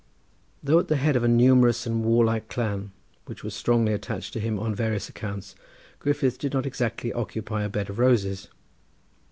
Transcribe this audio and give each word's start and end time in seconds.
Though 0.63 0.79
at 0.79 0.87
the 0.87 0.95
head 0.95 1.15
of 1.15 1.23
a 1.23 1.27
numerous 1.27 1.85
and 1.85 2.03
warlike 2.03 2.47
clan 2.49 2.91
which 3.27 3.43
was 3.43 3.53
strongly 3.53 3.93
attached 3.93 4.33
to 4.33 4.39
him 4.39 4.57
on 4.59 4.73
various 4.73 5.07
accounts, 5.09 5.53
Griffith 5.99 6.39
did 6.39 6.53
not 6.53 6.65
exactly 6.65 7.13
occupy 7.13 7.61
a 7.61 7.69
bed 7.69 7.87
of 7.87 7.99
roses. 7.99 8.47